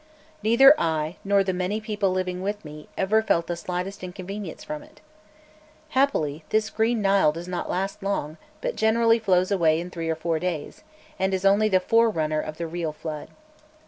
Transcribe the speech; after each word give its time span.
Neither 0.41 0.73
I, 0.81 1.17
nor 1.23 1.43
the 1.43 1.53
many 1.53 1.79
people 1.79 2.09
living 2.11 2.41
with 2.41 2.65
me, 2.65 2.89
ever 2.97 3.21
felt 3.21 3.45
the 3.45 3.55
slightest 3.55 4.03
inconvenience 4.03 4.63
from 4.63 4.81
it. 4.81 4.99
Happily, 5.89 6.43
this 6.49 6.71
Green 6.71 7.03
Nile 7.03 7.31
does 7.31 7.47
not 7.47 7.69
last 7.69 8.01
long, 8.01 8.37
but 8.61 8.75
generally 8.75 9.19
flows 9.19 9.51
away 9.51 9.79
in 9.79 9.91
three 9.91 10.09
or 10.09 10.15
four 10.15 10.39
days, 10.39 10.83
and 11.19 11.35
is 11.35 11.45
only 11.45 11.69
the 11.69 11.79
forerunner 11.79 12.41
of 12.41 12.57
the 12.57 12.65
real 12.65 12.93
flood. 12.93 13.27